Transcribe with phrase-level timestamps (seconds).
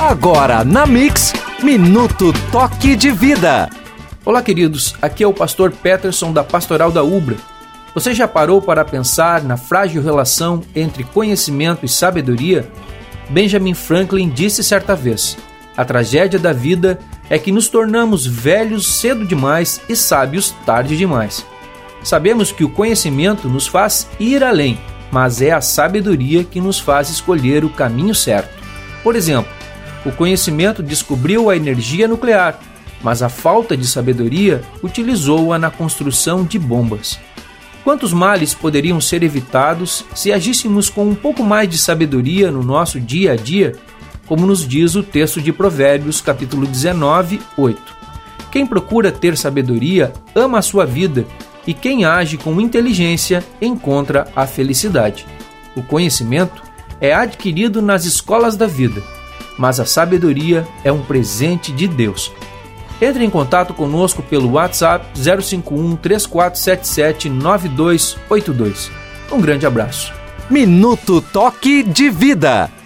[0.00, 3.68] Agora na Mix, Minuto Toque de Vida.
[4.24, 4.94] Olá, queridos.
[5.02, 7.36] Aqui é o pastor Peterson da Pastoral da Ubra.
[7.94, 12.70] Você já parou para pensar na frágil relação entre conhecimento e sabedoria?
[13.28, 15.36] Benjamin Franklin disse certa vez:
[15.76, 21.44] A tragédia da vida é que nos tornamos velhos cedo demais e sábios tarde demais.
[22.04, 24.78] Sabemos que o conhecimento nos faz ir além,
[25.10, 28.56] mas é a sabedoria que nos faz escolher o caminho certo.
[29.02, 29.57] Por exemplo,
[30.04, 32.58] o conhecimento descobriu a energia nuclear,
[33.02, 37.18] mas a falta de sabedoria utilizou-a na construção de bombas.
[37.84, 43.00] Quantos males poderiam ser evitados se agíssemos com um pouco mais de sabedoria no nosso
[43.00, 43.76] dia a dia,
[44.26, 47.96] como nos diz o texto de Provérbios, capítulo 19, 8.
[48.50, 51.24] Quem procura ter sabedoria ama a sua vida,
[51.66, 55.26] e quem age com inteligência encontra a felicidade.
[55.76, 56.62] O conhecimento
[57.00, 59.02] é adquirido nas escolas da vida,
[59.58, 62.32] mas a sabedoria é um presente de Deus.
[63.00, 68.90] Entre em contato conosco pelo WhatsApp 051 3477 9282.
[69.30, 70.12] Um grande abraço.
[70.48, 72.77] Minuto Toque de Vida.